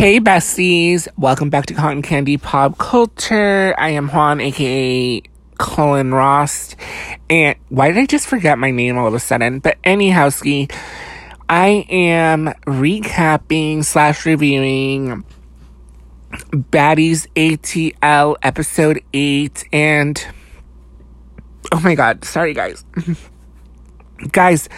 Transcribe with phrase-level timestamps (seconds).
[0.00, 3.74] Hey besties, welcome back to Cotton Candy Pop Culture.
[3.76, 5.20] I am Juan, aka
[5.58, 6.74] Colin Ross.
[7.28, 9.58] And why did I just forget my name all of a sudden?
[9.58, 10.68] But anyhow, ski,
[11.50, 15.22] I am recapping slash reviewing
[16.30, 20.26] Baddies ATL episode 8 and
[21.72, 22.86] oh my god, sorry guys.
[24.32, 24.70] guys,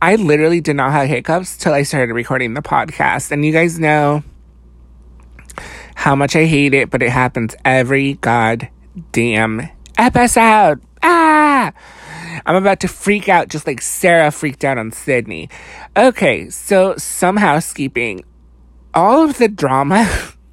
[0.00, 3.32] I literally did not have hiccups till I started recording the podcast.
[3.32, 4.22] And you guys know
[5.98, 10.80] how much I hate it, but it happens every goddamn episode.
[11.02, 11.72] Ah!
[12.46, 15.48] I'm about to freak out just like Sarah freaked out on Sydney.
[15.96, 18.24] Okay, so some housekeeping.
[18.94, 20.08] All of the drama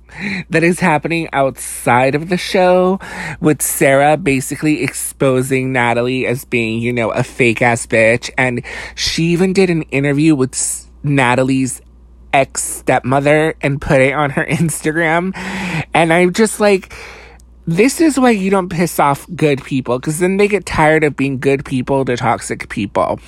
[0.50, 3.00] that is happening outside of the show
[3.40, 8.32] with Sarah basically exposing Natalie as being, you know, a fake ass bitch.
[8.36, 8.64] And
[8.96, 11.82] she even did an interview with Natalie's
[12.36, 15.32] ex stepmother and put it on her Instagram.
[15.94, 16.94] And I'm just like,
[17.66, 21.16] this is why you don't piss off good people because then they get tired of
[21.16, 23.20] being good people to toxic people.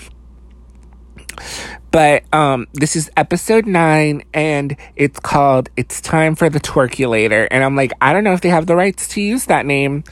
[1.90, 7.64] But um, this is episode nine, and it's called "It's Time for the Twerkulator." And
[7.64, 10.04] I'm like, I don't know if they have the rights to use that name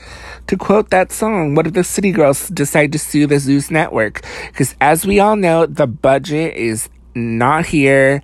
[0.48, 1.54] to quote that song.
[1.54, 4.24] What if the City Girls decide to sue the Zeus Network?
[4.48, 8.22] Because as we all know, the budget is not here.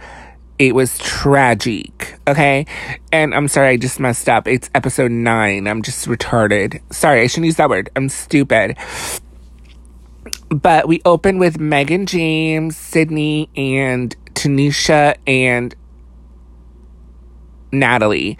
[0.61, 2.67] It was tragic, okay?
[3.11, 4.47] And I'm sorry, I just messed up.
[4.47, 5.65] It's episode nine.
[5.65, 6.79] I'm just retarded.
[6.93, 7.89] Sorry, I shouldn't use that word.
[7.95, 8.77] I'm stupid.
[10.49, 15.73] But we open with Megan James, Sydney, and Tanisha and
[17.71, 18.37] Natalie.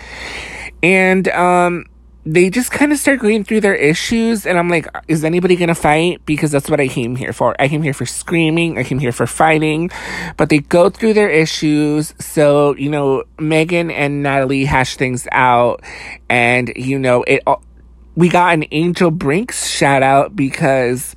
[0.83, 1.85] And um
[2.25, 5.73] they just kind of start going through their issues and i'm like is anybody gonna
[5.73, 8.99] fight because that's what i came here for i came here for screaming i came
[8.99, 9.89] here for fighting
[10.37, 15.81] but they go through their issues so you know megan and natalie hash things out
[16.29, 17.41] and you know it
[18.15, 21.15] we got an angel brinks shout out because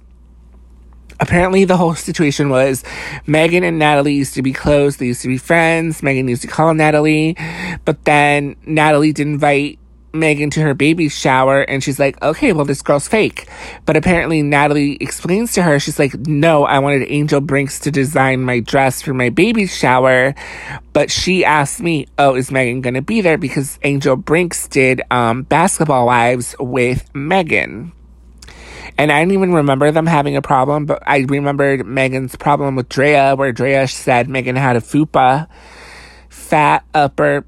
[1.21, 2.83] apparently the whole situation was
[3.27, 4.97] Megan and Natalie used to be close.
[4.97, 6.03] They used to be friends.
[6.03, 7.37] Megan used to call Natalie,
[7.85, 9.79] but then Natalie did invite
[10.15, 13.49] Megan to her baby shower and she's like, okay, well, this girl's fake.
[13.85, 18.43] But apparently Natalie explains to her, she's like, no, I wanted Angel Brinks to design
[18.43, 20.35] my dress for my baby shower.
[20.93, 23.39] But she asked me, oh, is Megan gonna be there?
[23.39, 27.93] Because Angel Brinks did, um, Basketball Wives with Megan.
[28.97, 32.89] And I didn't even remember them having a problem, but I remembered Megan's problem with
[32.89, 35.49] Drea, where Drea said Megan had a fupa,
[36.29, 37.45] fat upper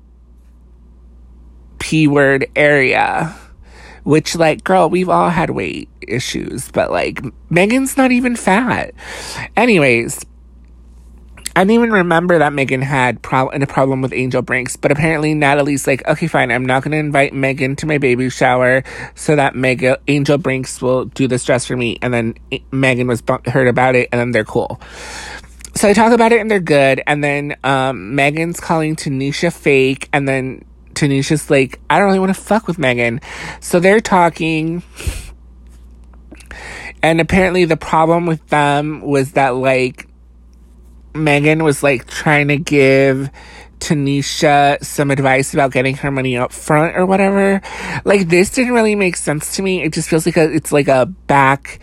[1.78, 3.34] P word area.
[4.04, 8.94] Which, like, girl, we've all had weight issues, but like, Megan's not even fat.
[9.56, 10.25] Anyways,
[11.56, 15.32] I didn't even remember that Megan had pro- a problem with Angel Brinks, but apparently
[15.32, 19.56] Natalie's like, okay, fine, I'm not gonna invite Megan to my baby shower so that
[19.56, 22.34] Megan Angel Brinks will do this dress for me, and then
[22.70, 24.78] Megan was bu- heard about it, and then they're cool.
[25.75, 30.10] So I talk about it and they're good, and then um, Megan's calling Tanisha fake,
[30.12, 30.62] and then
[30.96, 33.20] Tanisha's like, I don't really want to fuck with Megan.
[33.60, 34.82] So they're talking.
[37.02, 40.08] And apparently the problem with them was that like
[41.14, 43.30] Megan was like trying to give
[43.78, 47.60] Tanisha some advice about getting her money up front or whatever.
[48.04, 49.82] Like this didn't really make sense to me.
[49.82, 51.78] It just feels like a, it's like a back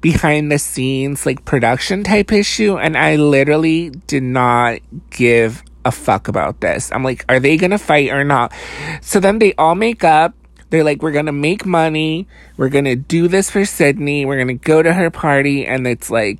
[0.00, 6.28] behind the scenes like production type issue and I literally did not give a fuck
[6.28, 6.90] about this.
[6.92, 8.52] I'm like, are they gonna fight or not?
[9.00, 10.34] So then they all make up.
[10.70, 12.26] They're like, we're gonna make money.
[12.56, 14.26] We're gonna do this for Sydney.
[14.26, 15.66] We're gonna go to her party.
[15.66, 16.38] And it's like,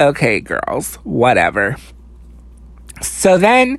[0.00, 1.76] okay, girls, whatever.
[3.00, 3.78] So then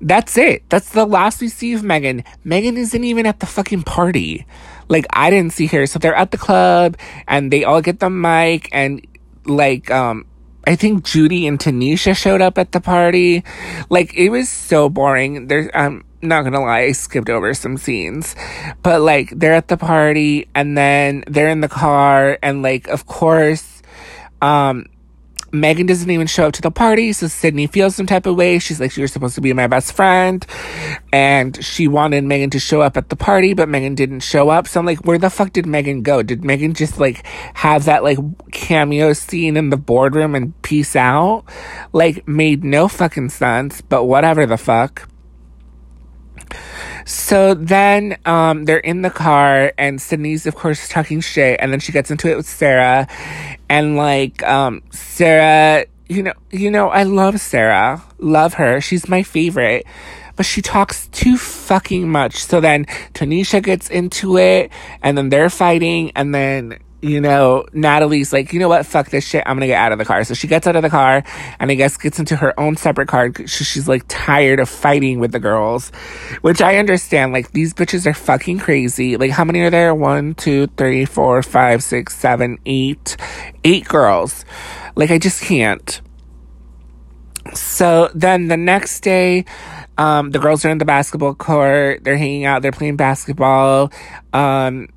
[0.00, 0.68] that's it.
[0.68, 2.24] That's the last we see of Megan.
[2.44, 4.46] Megan isn't even at the fucking party.
[4.88, 5.86] Like, I didn't see her.
[5.86, 6.96] So they're at the club
[7.26, 9.06] and they all get the mic and
[9.46, 10.26] like, um,
[10.66, 13.44] I think Judy and Tanisha showed up at the party.
[13.88, 15.46] Like it was so boring.
[15.46, 18.34] There's I'm not gonna lie, I skipped over some scenes.
[18.82, 23.06] But like they're at the party and then they're in the car and like of
[23.06, 23.82] course
[24.42, 24.86] um
[25.52, 28.58] Megan doesn't even show up to the party, so Sydney feels some type of way.
[28.58, 30.44] She's like, You're supposed to be my best friend.
[31.12, 34.66] And she wanted Megan to show up at the party, but Megan didn't show up.
[34.68, 36.22] So I'm like, Where the fuck did Megan go?
[36.22, 38.18] Did Megan just like have that like
[38.52, 41.44] cameo scene in the boardroom and peace out?
[41.92, 45.08] Like, made no fucking sense, but whatever the fuck.
[47.04, 51.78] So then um, they're in the car, and Sydney's, of course, talking shit, and then
[51.78, 53.06] she gets into it with Sarah,
[53.68, 59.22] and like um, Sarah, you know, you know, I love Sarah, love her, she's my
[59.22, 59.86] favorite,
[60.36, 62.44] but she talks too fucking much.
[62.44, 62.84] So then
[63.14, 64.70] Tanisha gets into it,
[65.02, 69.26] and then they're fighting, and then you know, Natalie's like, you know what, fuck this
[69.26, 70.24] shit, I'm gonna get out of the car.
[70.24, 71.22] So she gets out of the car
[71.58, 73.30] and I guess gets into her own separate car.
[73.46, 75.90] She's like tired of fighting with the girls,
[76.40, 77.32] which I understand.
[77.32, 79.16] Like, these bitches are fucking crazy.
[79.16, 79.94] Like, how many are there?
[79.94, 83.16] One, two, three, four, five, six, seven, eight,
[83.64, 84.44] eight girls.
[84.94, 86.00] Like, I just can't.
[87.54, 89.44] So then the next day,
[89.98, 92.04] um, the girls are in the basketball court.
[92.04, 92.62] They're hanging out.
[92.62, 93.92] They're playing basketball.
[94.32, 94.88] Um,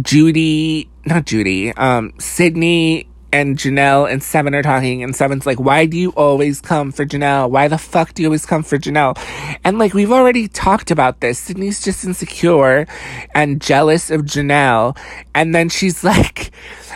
[0.00, 5.86] Judy, not Judy, um, Sydney and Janelle and Seven are talking, and Seven's like, Why
[5.86, 7.50] do you always come for Janelle?
[7.50, 9.18] Why the fuck do you always come for Janelle?
[9.64, 11.38] And like, we've already talked about this.
[11.38, 12.86] Sydney's just insecure
[13.34, 14.96] and jealous of Janelle.
[15.34, 16.52] And then she's like,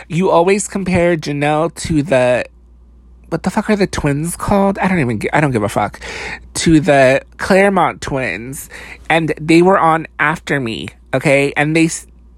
[0.07, 2.45] You always compare Janelle to the
[3.29, 4.79] what the fuck are the twins called?
[4.79, 5.99] I don't even I don't give a fuck.
[6.55, 8.69] To the Claremont twins
[9.09, 11.51] and they were on after me, okay?
[11.57, 11.89] And they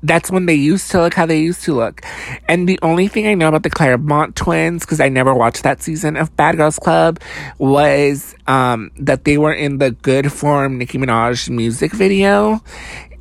[0.03, 2.01] that's when they used to look how they used to look.
[2.47, 5.81] And the only thing I know about the Claremont twins, because I never watched that
[5.81, 7.19] season of Bad Girls Club,
[7.57, 12.63] was um, that they were in the Good Form Nicki Minaj music video.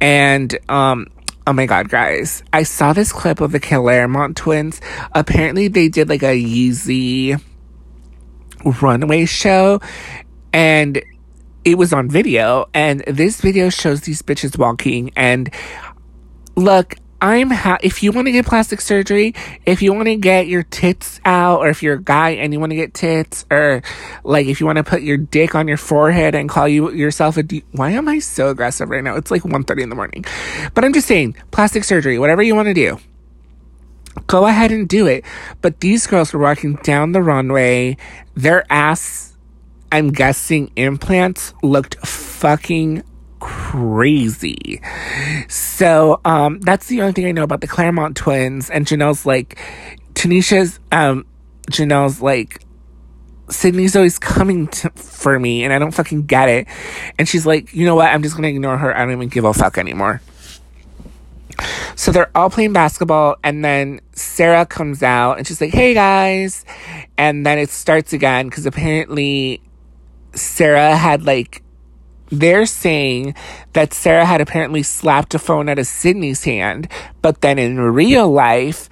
[0.00, 1.08] And um,
[1.46, 4.80] oh my god, guys, I saw this clip of the Claremont twins.
[5.12, 7.42] Apparently, they did like a Yeezy
[8.80, 9.80] runway show.
[10.52, 11.02] And
[11.64, 15.52] it was on video, and this video shows these bitches walking, and
[16.58, 19.34] look, I'm ha- if you want to get plastic surgery,
[19.66, 22.60] if you want to get your tits out, or if you're a guy and you
[22.60, 23.82] want to get tits, or
[24.22, 27.36] like if you want to put your dick on your forehead and call you yourself
[27.36, 29.16] a D- why am I so aggressive right now?
[29.16, 30.24] It's like 1.30 in the morning.
[30.74, 32.98] But I'm just saying, plastic surgery, whatever you want to do.
[34.26, 35.24] Go ahead and do it.
[35.60, 37.96] But these girls were walking down the runway.
[38.34, 39.36] Their ass,
[39.90, 43.02] I'm guessing implants, looked fucking
[43.40, 44.80] crazy.
[45.48, 48.70] So, um, that's the only thing I know about the Claremont twins.
[48.70, 49.58] And Janelle's like,
[50.14, 51.26] Tanisha's, um,
[51.70, 52.62] Janelle's like,
[53.50, 56.66] Sydney's always coming to, for me and I don't fucking get it.
[57.18, 58.08] And she's like, you know what?
[58.08, 58.94] I'm just gonna ignore her.
[58.94, 60.20] I don't even give a fuck anymore.
[61.96, 66.64] So they're all playing basketball, and then Sarah comes out and she's like, hey guys.
[67.16, 69.60] And then it starts again because apparently
[70.34, 71.62] Sarah had like
[72.30, 73.34] they're saying
[73.72, 76.88] that Sarah had apparently slapped a phone out of Sydney's hand,
[77.22, 78.88] but then in real life,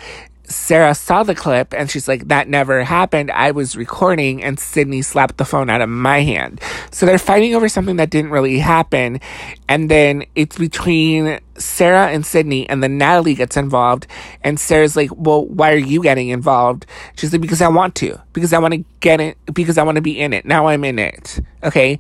[0.49, 3.31] Sarah saw the clip and she's like, that never happened.
[3.31, 6.61] I was recording and Sydney slapped the phone out of my hand.
[6.91, 9.21] So they're fighting over something that didn't really happen.
[9.69, 14.07] And then it's between Sarah and Sydney and then Natalie gets involved
[14.43, 16.87] and Sarah's like, well, why are you getting involved?
[17.17, 19.97] She's like, because I want to, because I want to get it, because I want
[19.97, 20.45] to be in it.
[20.45, 21.41] Now I'm in it.
[21.63, 21.99] Okay.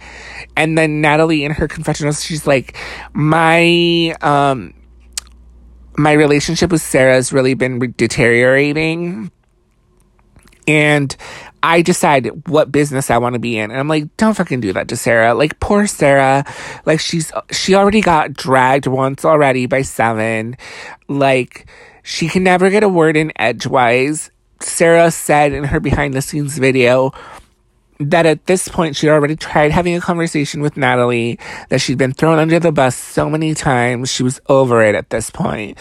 [0.56, 2.76] And then Natalie in her confessionals, she's like,
[3.12, 4.74] my, um,
[5.96, 9.30] my relationship with Sarah has really been deteriorating.
[10.68, 11.16] And
[11.62, 13.70] I decide what business I want to be in.
[13.70, 15.32] And I'm like, don't fucking do that to Sarah.
[15.34, 16.44] Like, poor Sarah.
[16.84, 20.56] Like, she's, she already got dragged once already by seven.
[21.08, 21.68] Like,
[22.02, 24.30] she can never get a word in edgewise.
[24.60, 27.12] Sarah said in her behind the scenes video,
[27.98, 31.38] that at this point she'd already tried having a conversation with Natalie,
[31.68, 35.10] that she'd been thrown under the bus so many times, she was over it at
[35.10, 35.78] this point.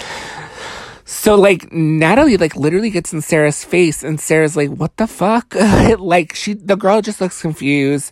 [1.06, 5.54] So like Natalie like literally gets in Sarah's face and Sarah's like, what the fuck?
[6.00, 8.12] like she the girl just looks confused.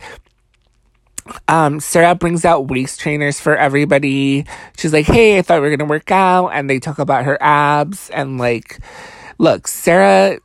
[1.48, 4.46] Um, Sarah brings out waist trainers for everybody.
[4.78, 7.38] She's like, Hey, I thought we were gonna work out and they talk about her
[7.42, 8.80] abs and like
[9.40, 10.40] look, Sarah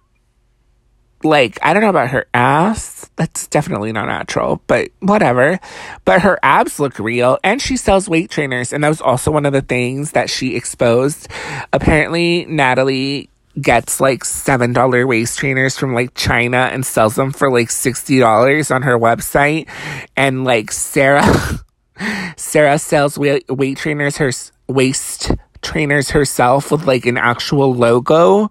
[1.25, 3.11] like I don't know about her ass.
[3.17, 5.59] That's definitely not natural, but whatever.
[6.05, 9.47] But her abs look real and she sells weight trainers and that was also one
[9.47, 11.29] of the things that she exposed.
[11.73, 17.69] Apparently Natalie gets like $7 waist trainers from like China and sells them for like
[17.69, 19.69] $60 on her website
[20.17, 21.25] and like Sarah
[22.37, 24.31] Sarah sells weight, weight trainers her
[24.69, 28.51] waist trainers herself with like an actual logo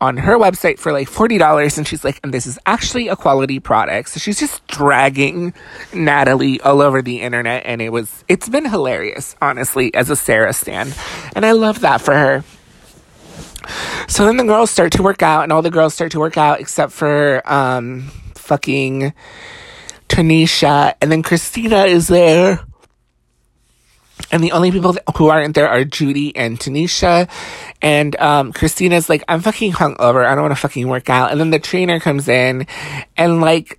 [0.00, 3.60] on her website for like $40 and she's like and this is actually a quality
[3.60, 4.10] product.
[4.10, 5.54] So she's just dragging
[5.92, 10.52] natalie all over the internet and it was it's been hilarious honestly as a sarah
[10.52, 10.94] stand
[11.34, 12.44] and i love that for her.
[14.08, 16.36] So then the girls start to work out and all the girls start to work
[16.36, 19.14] out except for um fucking
[20.08, 22.60] tanisha and then christina is there
[24.34, 27.30] and the only people who aren't there are Judy and Tanisha.
[27.80, 30.26] And um, Christina's like, I'm fucking hungover.
[30.26, 31.30] I don't want to fucking work out.
[31.30, 32.66] And then the trainer comes in
[33.16, 33.78] and like,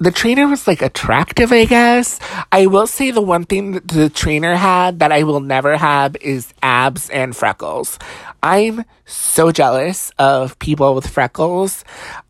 [0.00, 2.20] the trainer was like attractive, I guess.
[2.52, 6.16] I will say the one thing that the trainer had that I will never have
[6.20, 7.98] is abs and freckles.
[8.40, 11.84] I'm so jealous of people with freckles.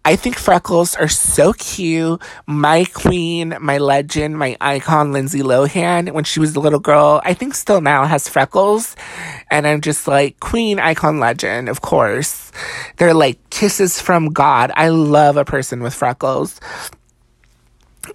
[0.07, 2.23] I think freckles are so cute.
[2.47, 7.35] My queen, my legend, my icon, Lindsay Lohan, when she was a little girl, I
[7.35, 8.97] think still now has freckles.
[9.51, 12.53] And I'm just like, queen, icon, legend, of course.
[12.97, 14.73] They're like kisses from God.
[14.75, 16.59] I love a person with freckles.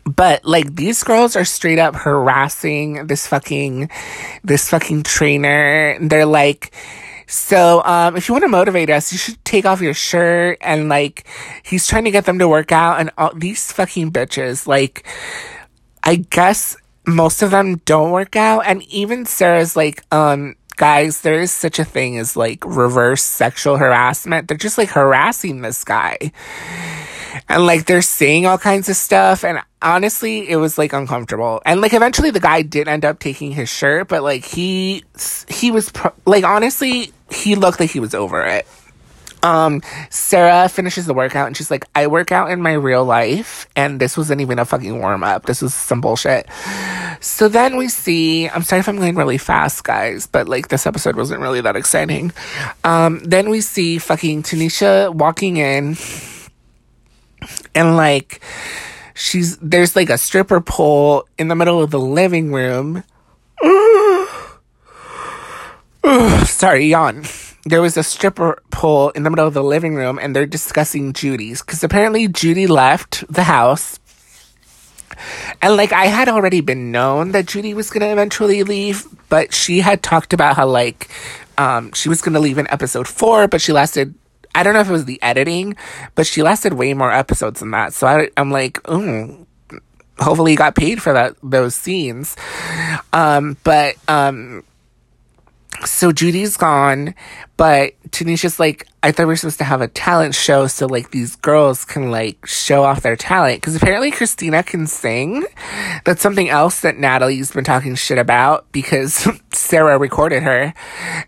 [0.04, 3.90] But like these girls are straight up harassing this fucking
[4.44, 5.98] this fucking trainer.
[6.02, 6.74] They're like
[7.28, 10.90] so um if you want to motivate us, you should take off your shirt and
[10.90, 11.28] like
[11.64, 15.08] he's trying to get them to work out and all these fucking bitches like
[16.04, 21.40] I guess most of them don't work out and even Sarah's like um guys, there
[21.40, 24.48] is such a thing as like reverse sexual harassment.
[24.48, 26.32] They're just like harassing this guy
[27.50, 31.62] and like they're saying all kinds of stuff and honestly it was like uncomfortable.
[31.66, 35.04] And like eventually the guy did end up taking his shirt but like he
[35.48, 38.68] he was pro- like honestly he looked like he was over it.
[39.42, 43.68] Um sarah finishes the workout and she's like i work out in my real life
[43.75, 45.46] and this wasn't even a fucking warm-up.
[45.46, 46.48] This was some bullshit.
[47.20, 50.86] So then we see i'm sorry if i'm going really fast guys but like this
[50.86, 52.32] episode wasn't really that exciting.
[52.86, 55.96] Um then we see fucking tanisha walking in
[57.76, 58.42] and like
[59.14, 63.04] she's there's like a stripper pole in the middle of the living room.
[66.46, 67.24] Sorry, yawn.
[67.66, 71.14] There was a stripper pole in the middle of the living room, and they're discussing
[71.14, 74.00] Judy's because apparently Judy left the house.
[75.62, 79.80] And like I had already been known that Judy was gonna eventually leave, but she
[79.80, 81.10] had talked about how like
[81.58, 84.14] um she was gonna leave in episode four, but she lasted
[84.56, 85.76] I don't know if it was the editing,
[86.16, 87.94] but she lasted way more episodes than that.
[87.94, 89.46] So I, I'm like, ooh,
[90.20, 92.36] hopefully you got paid for that those scenes.
[93.12, 94.64] Um, but um,
[95.86, 97.16] so Judy's gone,
[97.56, 101.12] but Tanisha's like, I thought we were supposed to have a talent show so like
[101.12, 103.62] these girls can like show off their talent.
[103.62, 105.46] Cause apparently Christina can sing.
[106.06, 110.74] That's something else that Natalie's been talking shit about because Sarah recorded her.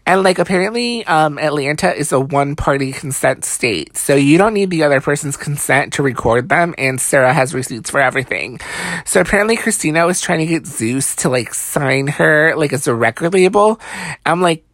[0.05, 3.95] And like apparently, um, Atlanta is a one party consent state.
[3.95, 6.73] So you don't need the other person's consent to record them.
[6.77, 8.59] And Sarah has receipts for everything.
[9.05, 12.95] So apparently Christina was trying to get Zeus to like sign her like as a
[12.95, 13.79] record label.
[14.25, 14.64] I'm like,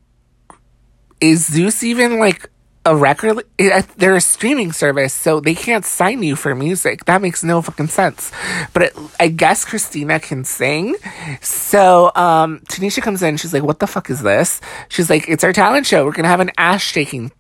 [1.22, 2.50] is Zeus even like
[2.86, 3.44] a record?
[3.58, 7.06] They're a streaming service, so they can't sign you for music.
[7.06, 8.32] That makes no fucking sense.
[8.74, 10.96] But it, I guess Christina can sing.
[11.42, 13.38] So um, Tanisha comes in.
[13.38, 14.60] She's like, "What the fuck is this?"
[14.90, 16.06] She's like, "It's our talent show.
[16.06, 17.32] We're gonna have an ass shaking."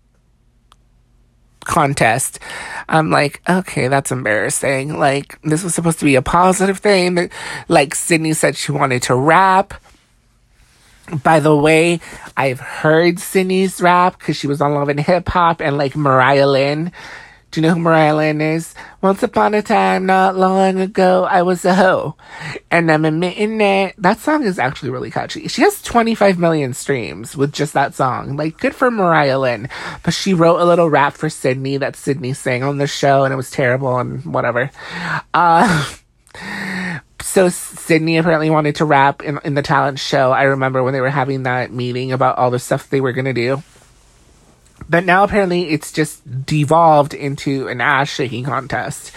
[1.63, 2.39] contest.
[2.89, 4.97] I'm like, okay, that's embarrassing.
[4.97, 7.29] Like, this was supposed to be a positive thing.
[7.67, 9.73] Like, Sydney said she wanted to rap.
[11.23, 11.99] By the way,
[12.37, 16.47] I've heard Sydney's rap because she was on Love and Hip Hop and like Mariah
[16.47, 16.91] Lynn.
[17.51, 18.73] Do you know who Mariah Lynn is?
[19.01, 22.15] Once upon a time, not long ago, I was a hoe.
[22.71, 25.49] And I'm admitting that that song is actually really catchy.
[25.49, 28.37] She has 25 million streams with just that song.
[28.37, 29.67] Like, good for Mariah Lynn.
[30.01, 33.33] But she wrote a little rap for Sydney that Sydney sang on the show and
[33.33, 34.71] it was terrible and whatever.
[35.33, 35.93] Uh,
[37.31, 40.31] so Sydney apparently wanted to rap in, in the talent show.
[40.31, 43.33] I remember when they were having that meeting about all the stuff they were gonna
[43.33, 43.63] do.
[44.89, 49.13] But now apparently it's just devolved into an ass shaking contest.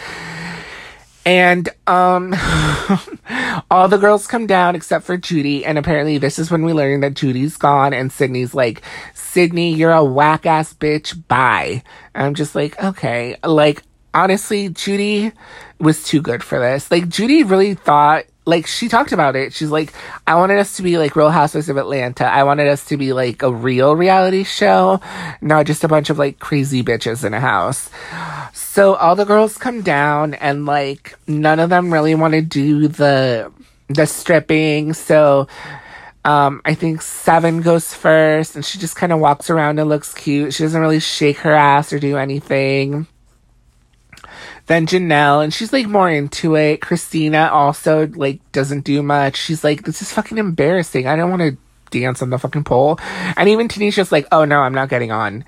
[1.26, 2.34] And um
[3.70, 7.00] all the girls come down except for Judy, and apparently this is when we learn
[7.00, 8.82] that Judy's gone and Sydney's like,
[9.14, 11.82] Sydney, you're a whack ass bitch, bye.
[12.14, 13.34] And I'm just like, okay.
[13.42, 13.82] Like
[14.14, 15.32] honestly, Judy
[15.78, 16.90] was too good for this.
[16.90, 19.52] Like Judy really thought like she talked about it.
[19.52, 19.92] She's like,
[20.26, 22.26] I wanted us to be like Real Housewives of Atlanta.
[22.26, 25.00] I wanted us to be like a real reality show,
[25.40, 27.90] not just a bunch of like crazy bitches in a house.
[28.52, 32.88] So all the girls come down and like none of them really want to do
[32.88, 33.50] the
[33.88, 34.92] the stripping.
[34.92, 35.48] So
[36.24, 40.12] um, I think Seven goes first and she just kind of walks around and looks
[40.12, 40.54] cute.
[40.54, 43.06] She doesn't really shake her ass or do anything
[44.66, 46.80] than Janelle, and she's like more into it.
[46.80, 49.36] Christina also like doesn't do much.
[49.36, 51.06] She's like, this is fucking embarrassing.
[51.06, 51.56] I don't want to
[51.90, 52.98] dance on the fucking pole.
[53.36, 55.44] And even Tanisha's like, oh no, I'm not getting on.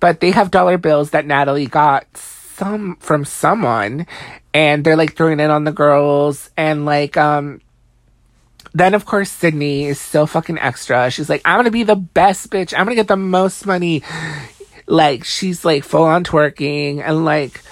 [0.00, 4.06] But they have dollar bills that Natalie got some from someone,
[4.52, 7.60] and they're like throwing it on the girls, and like um.
[8.74, 11.10] Then of course Sydney is so fucking extra.
[11.10, 12.74] She's like, I'm gonna be the best bitch.
[12.74, 14.02] I'm gonna get the most money.
[14.86, 17.62] Like she's like full on twerking and like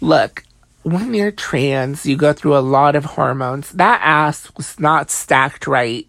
[0.00, 0.44] look,
[0.82, 3.70] when you're trans, you go through a lot of hormones.
[3.72, 6.06] That ass was not stacked right.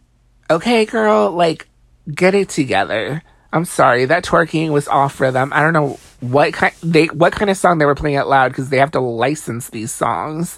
[0.49, 1.67] Okay, girl, like,
[2.13, 3.21] get it together.
[3.53, 5.51] I'm sorry, that twerking was off rhythm.
[5.53, 8.49] I don't know what kind they what kind of song they were playing out loud
[8.49, 10.57] because they have to license these songs.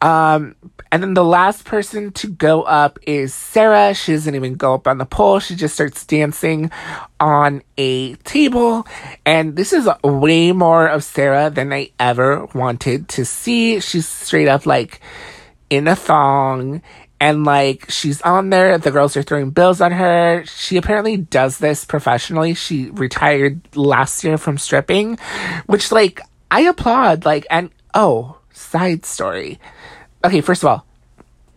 [0.00, 0.56] Um,
[0.92, 3.94] and then the last person to go up is Sarah.
[3.94, 5.38] She doesn't even go up on the pole.
[5.38, 6.70] She just starts dancing
[7.20, 8.86] on a table.
[9.24, 13.80] And this is way more of Sarah than I ever wanted to see.
[13.80, 15.00] She's straight up like
[15.68, 16.82] in a thong
[17.20, 21.58] and like she's on there the girls are throwing bills on her she apparently does
[21.58, 25.18] this professionally she retired last year from stripping
[25.66, 26.20] which like
[26.50, 29.58] i applaud like and oh side story
[30.24, 30.86] okay first of all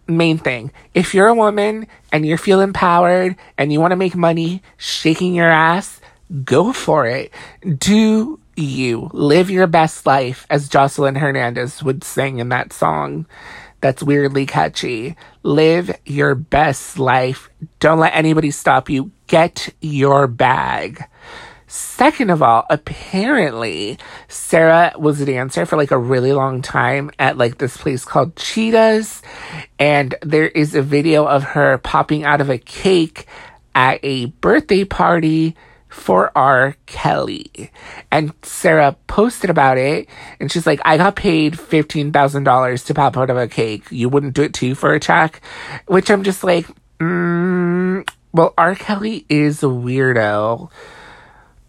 [0.08, 4.16] main thing if you're a woman and you feel empowered and you want to make
[4.16, 6.02] money shaking your ass
[6.44, 7.32] go for it
[7.78, 13.26] do you live your best life as joseline hernandez would sing in that song
[13.84, 15.18] that's weirdly catchy.
[15.44, 17.50] Live your best life.
[17.82, 19.12] Don't let anybody stop you.
[19.28, 21.04] Get your bag.
[21.76, 27.36] Second of all, apparently Sarah was a dancer for like a really long time at
[27.36, 29.24] like this place called Cheetahs.
[29.80, 33.26] And there is a video of her popping out of a cake
[33.74, 35.56] at a birthday party
[35.90, 36.76] for R.
[36.86, 37.72] Kelly.
[38.12, 40.08] And Sarah posted about it
[40.40, 43.86] and she's like, I got paid $15,000 to pop out of a cake.
[43.90, 45.42] You wouldn't do it too for a check?
[45.88, 46.68] Which I'm just like,
[47.00, 48.76] mm, well, R.
[48.76, 50.70] Kelly is a weirdo,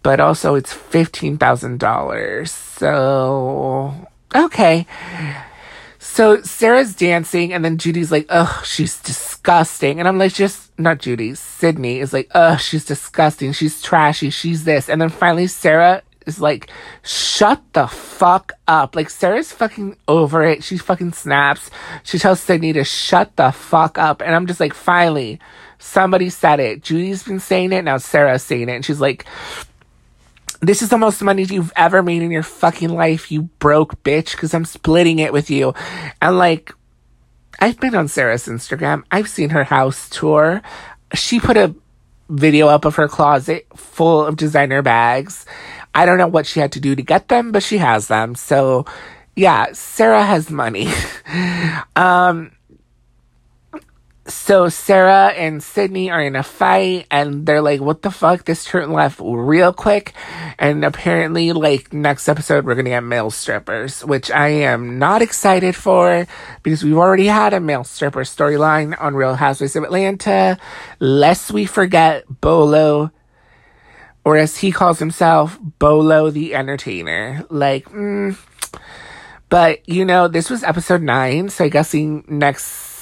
[0.04, 2.48] but also it's $15,000.
[2.48, 4.86] So, okay.
[5.98, 9.98] So Sarah's dancing, and then Judy's like, ugh, she's disgusting.
[9.98, 13.52] And I'm like, just, not Judy, Sydney is like, ugh, she's disgusting.
[13.52, 14.28] She's trashy.
[14.28, 14.90] She's this.
[14.90, 16.68] And then finally, Sarah is like,
[17.02, 18.94] shut the fuck up.
[18.94, 20.62] Like, Sarah's fucking over it.
[20.62, 21.70] She fucking snaps.
[22.02, 24.20] She tells Sydney to shut the fuck up.
[24.20, 25.40] And I'm just like, finally,
[25.78, 26.82] somebody said it.
[26.82, 27.84] Judy's been saying it.
[27.84, 28.74] Now Sarah's saying it.
[28.74, 29.24] And she's like,
[30.68, 34.32] this is the most money you've ever made in your fucking life, you broke bitch,
[34.32, 35.74] because I'm splitting it with you.
[36.20, 36.72] And like,
[37.58, 39.04] I've been on Sarah's Instagram.
[39.10, 40.62] I've seen her house tour.
[41.14, 41.74] She put a
[42.28, 45.46] video up of her closet full of designer bags.
[45.94, 48.34] I don't know what she had to do to get them, but she has them.
[48.34, 48.86] So,
[49.36, 50.88] yeah, Sarah has money.
[51.96, 52.50] um,
[54.26, 58.44] so Sarah and Sydney are in a fight and they're like, what the fuck?
[58.44, 60.14] This turned left real quick.
[60.58, 65.76] And apparently, like, next episode, we're gonna get male strippers, which I am not excited
[65.76, 66.26] for
[66.62, 70.58] because we've already had a male stripper storyline on Real Housewives of Atlanta.
[71.00, 73.10] Lest we forget Bolo,
[74.24, 77.44] or as he calls himself, Bolo the Entertainer.
[77.50, 78.38] Like, mm.
[79.50, 82.93] But, you know, this was episode nine, so I guessing next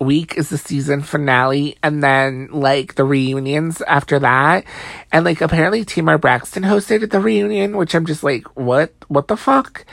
[0.00, 4.64] week is the season finale and then like the reunions after that.
[5.12, 9.36] And like apparently Tamar Braxton hosted the reunion, which I'm just like, what what the
[9.36, 9.84] fuck?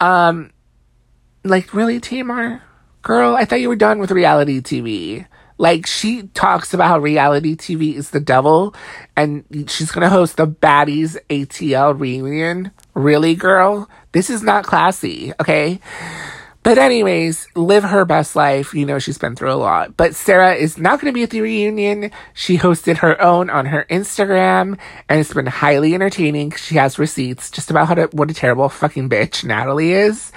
[0.00, 0.50] Um
[1.44, 2.62] like really Tamar?
[3.02, 5.26] Girl, I thought you were done with reality TV.
[5.58, 8.74] Like she talks about how reality TV is the devil
[9.14, 12.72] and she's gonna host the baddies ATL reunion.
[12.94, 13.88] Really, girl?
[14.12, 15.80] This is not classy, okay?
[16.64, 18.72] But anyways, live her best life.
[18.72, 19.98] You know, she's been through a lot.
[19.98, 22.10] But Sarah is not going to be at the reunion.
[22.32, 24.78] She hosted her own on her Instagram
[25.10, 26.52] and it's been highly entertaining.
[26.52, 30.32] She has receipts just about how to, what a terrible fucking bitch Natalie is.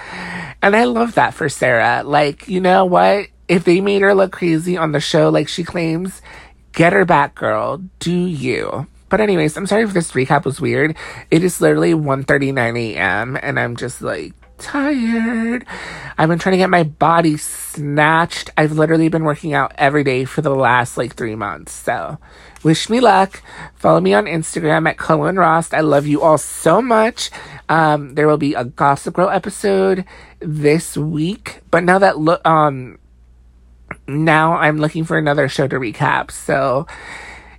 [0.60, 2.02] And I love that for Sarah.
[2.04, 3.28] Like, you know what?
[3.48, 6.20] If they made her look crazy on the show like she claims,
[6.74, 7.78] get her back, girl.
[8.00, 8.86] Do you?
[9.08, 10.94] But anyways, I'm sorry if this recap was weird.
[11.30, 13.38] It is literally 1.39 a.m.
[13.40, 15.64] and I'm just like, tired.
[16.16, 18.50] I've been trying to get my body snatched.
[18.56, 21.72] I've literally been working out every day for the last like three months.
[21.72, 22.18] So
[22.62, 23.42] wish me luck.
[23.74, 25.72] Follow me on Instagram at Cullen Ross.
[25.72, 27.30] I love you all so much.
[27.68, 30.04] Um, there will be a Gossip Girl episode
[30.40, 31.60] this week.
[31.70, 32.98] But now that look, um,
[34.06, 36.30] now I'm looking for another show to recap.
[36.30, 36.86] So,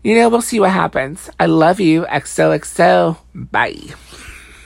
[0.03, 1.29] you know, we'll see what happens.
[1.39, 2.03] I love you.
[2.03, 3.17] XOXO.
[3.33, 3.95] Bye.